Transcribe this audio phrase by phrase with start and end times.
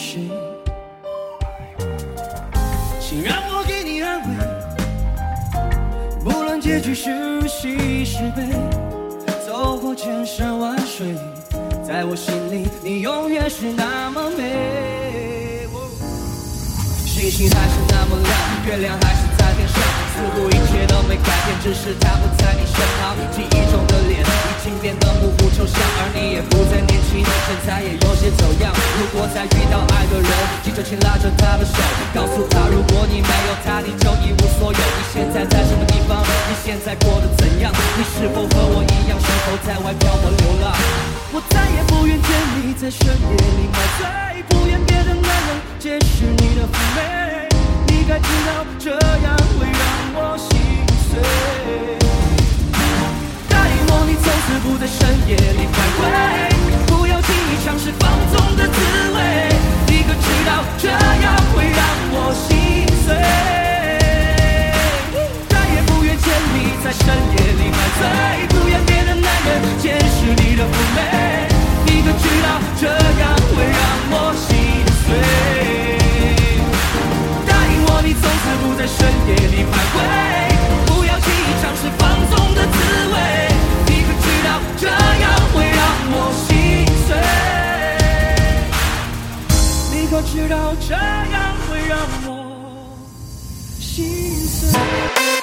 [0.00, 0.18] 谁？
[2.98, 4.28] 请让我给你安慰，
[6.24, 8.48] 不论结局是喜是悲，
[9.46, 11.14] 走过千山万水，
[11.86, 15.68] 在我心里你永远是那么美。
[17.04, 18.32] 星星还是那么亮，
[18.66, 19.76] 月亮还是在天上，
[20.14, 23.14] 似乎一切都没改变，只是他不在你身旁。
[23.36, 23.59] 记忆
[29.30, 30.30] 如果再遇到爱的人，
[30.64, 31.78] 记着请拉着他的手，
[32.12, 34.78] 告诉他如果你没有他，你就一无所有。
[34.78, 36.18] 你现在在什么地方？
[36.48, 37.70] 你现在过得怎样？
[37.96, 40.74] 你是否和我一样，是否在外漂泊流浪？
[41.30, 47.46] 我再也不愿见你在深夜里买醉，不愿别的男人解释你的妩媚。
[47.86, 49.80] 你该知道这样会让
[50.18, 50.58] 我心
[51.06, 51.22] 碎。
[53.48, 55.69] 答应我，你从此不在深夜里
[90.32, 92.96] 知道这样会让我
[93.80, 95.39] 心碎。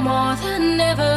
[0.00, 1.15] more than ever.